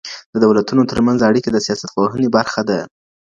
[0.33, 2.79] د دولتونو ترمنځ اړيکي د سياستپوهني برخه ده.